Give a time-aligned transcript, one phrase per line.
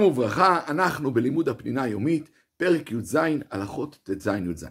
[0.00, 3.16] שלום וברכה, אנחנו בלימוד הפנינה היומית, פרק י"ז,
[3.50, 4.66] הלכות ט"ז י"ז.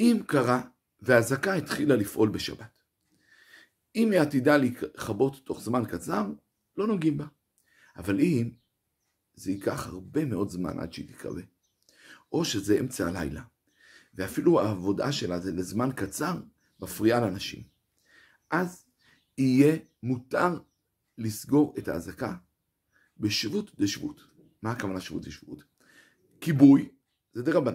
[0.00, 0.62] אם קרה
[1.00, 2.82] והזקה התחילה לפעול בשבת,
[3.96, 6.26] אם היא עתידה לכבות תוך זמן קצר,
[6.76, 7.24] לא נוגעים בה.
[7.96, 8.50] אבל אם
[9.34, 11.42] זה ייקח הרבה מאוד זמן עד שהיא תקרבה,
[12.32, 13.42] או שזה אמצע הלילה,
[14.14, 16.40] ואפילו העבודה שלה זה לזמן קצר,
[16.80, 17.62] מפריעה לאנשים,
[18.50, 18.86] אז
[19.38, 20.58] יהיה מותר
[21.18, 22.34] לסגור את האזעקה
[23.18, 24.24] בשבות דשבות.
[24.62, 25.64] מה הכוונה שבות דשבות?
[26.40, 26.88] כיבוי
[27.32, 27.74] זה דרבנן.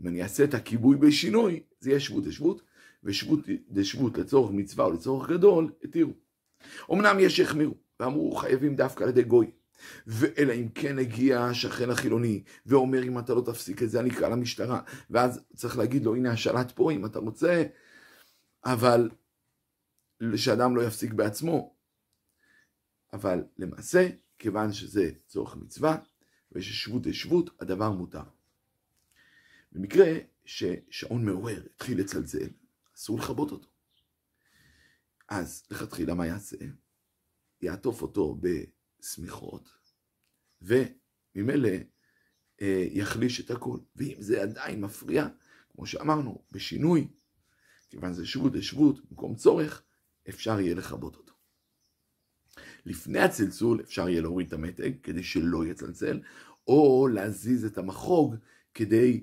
[0.00, 2.62] אם אני אעשה את הכיבוי בשינוי, זה יהיה שבות דשבות,
[3.04, 3.40] ושבות
[3.70, 6.12] דשבות לצורך מצווה או לצורך גדול, התירו.
[6.92, 9.50] אמנם יש שהחמירו, ואמרו חייבים דווקא על ידי גוי.
[10.06, 14.28] ואלא אם כן הגיע השכן החילוני, ואומר אם אתה לא תפסיק את זה אני אקרא
[14.28, 17.64] למשטרה, ואז צריך להגיד לו הנה השלט פה אם אתה רוצה,
[18.64, 19.10] אבל
[20.36, 21.74] שאדם לא יפסיק בעצמו.
[23.12, 24.08] אבל למעשה
[24.44, 25.96] כיוון שזה צורך מצווה,
[26.52, 28.22] וששבות שבות, הדבר מותר.
[29.72, 30.12] במקרה
[30.44, 32.48] ששעון מעורר התחיל לצלצל,
[32.96, 33.68] אסור לכבות אותו.
[35.28, 36.56] אז לכתחילה מה יעשה?
[37.62, 38.38] יעטוף אותו
[39.00, 39.70] בשמיכות,
[40.62, 41.68] וממילא
[42.62, 43.78] אה, יחליש את הכל.
[43.96, 45.28] ואם זה עדיין מפריע,
[45.72, 47.08] כמו שאמרנו, בשינוי,
[47.90, 49.82] כיוון זה שבות לשבות, במקום צורך,
[50.28, 51.33] אפשר יהיה לכבות אותו.
[52.86, 56.20] לפני הצלצול אפשר יהיה להוריד את המתג כדי שלא יצלצל,
[56.66, 58.36] או להזיז את המחוג
[58.74, 59.22] כדי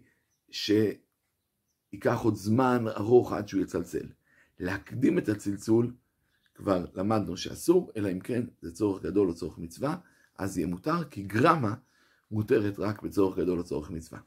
[0.49, 4.07] שייקח עוד זמן ארוך עד שהוא יצלצל.
[4.59, 5.93] להקדים את הצלצול,
[6.55, 9.97] כבר למדנו שאסור, אלא אם כן זה צורך גדול או צורך מצווה,
[10.37, 11.73] אז יהיה מותר, כי גרמה
[12.31, 14.19] מותרת רק בצורך גדול או צורך מצווה.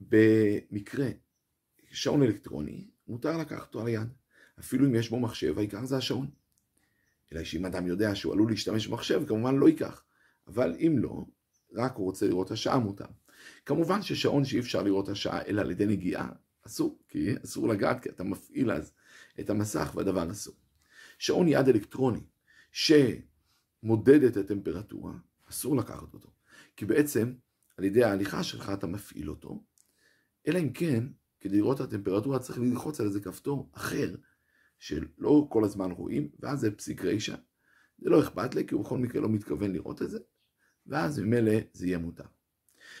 [0.00, 1.08] במקרה,
[1.90, 4.08] שעון אלקטרוני, מותר לקחת אותו על היד.
[4.58, 6.30] אפילו אם יש בו מחשב, העיקר זה השעון.
[7.32, 10.04] אלא שאם אדם יודע שהוא עלול להשתמש במחשב, כמובן לא ייקח.
[10.46, 11.24] אבל אם לא,
[11.74, 13.04] רק הוא רוצה לראות השעה מותר.
[13.66, 16.28] כמובן ששעון שאי אפשר לראות השעה אלא על ידי נגיעה,
[16.66, 18.92] אסור, כי אסור לגעת, כי אתה מפעיל אז
[19.40, 20.54] את המסך והדבר אסור.
[21.18, 22.20] שעון יד אלקטרוני
[22.72, 25.12] שמודד את הטמפרטורה,
[25.50, 26.30] אסור לקחת אותו.
[26.76, 27.32] כי בעצם
[27.76, 29.64] על ידי ההליכה שלך אתה מפעיל אותו,
[30.48, 31.04] אלא אם כן,
[31.40, 34.14] כדי לראות את הטמפרטורה צריך ללחוץ על איזה כפתור אחר
[34.78, 37.36] שלא כל הזמן רואים, ואז זה פסיק רישא.
[37.98, 40.18] זה לא אכפת לי, כי הוא בכל מקרה לא מתכוון לראות את זה,
[40.86, 42.24] ואז ממילא זה יהיה מותר.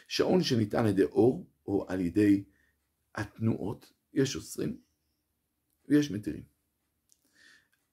[0.08, 2.44] שעון שניתן על ידי אור, או על ידי
[3.14, 4.76] התנועות, יש אוסרים
[5.88, 6.42] ויש מתירים.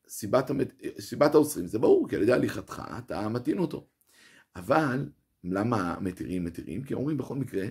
[0.07, 0.73] סיבת, המת...
[0.99, 3.87] סיבת האוסרים זה ברור, כי על ידי הליכתך אתה מתאים אותו.
[4.55, 5.09] אבל
[5.43, 6.83] למה מתירים מתירים?
[6.83, 7.65] כי אומרים בכל מקרה,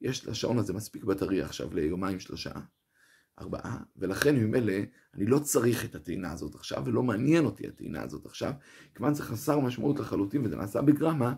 [0.00, 2.52] יש לשעון הזה מספיק בטרי עכשיו ליומיים שלושה,
[3.38, 4.72] ארבעה, ולכן ממילא
[5.14, 8.52] אני לא צריך את הטעינה הזאת עכשיו, ולא מעניין אותי הטעינה הזאת עכשיו,
[8.94, 11.34] כיוון זה חסר משמעות לחלוטין וזה נעשה בגרמה,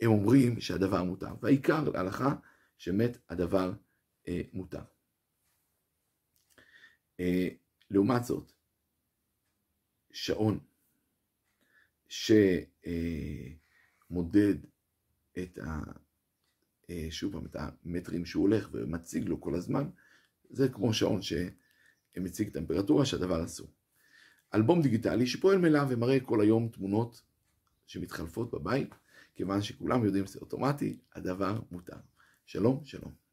[0.00, 1.34] הם אומרים שהדבר מותר.
[1.42, 2.34] והעיקר להלכה,
[2.78, 3.72] שמת הדבר
[4.28, 4.82] אה, מותר.
[7.20, 7.48] אה,
[7.90, 8.52] לעומת זאת,
[10.12, 10.58] שעון
[12.08, 12.44] שמודד
[15.36, 15.80] אה, את ה...
[16.90, 19.90] אה, שוב פעם, את המטרים שהוא הולך ומציג לו כל הזמן,
[20.50, 23.68] זה כמו שעון שמציג טמפרטורה שהדבר אסור.
[24.54, 27.22] אלבום דיגיטלי שפועל מלאה ומראה כל היום תמונות
[27.86, 28.94] שמתחלפות בבית,
[29.34, 31.96] כיוון שכולם יודעים שזה אוטומטי, הדבר מותר.
[32.46, 33.23] שלום, שלום.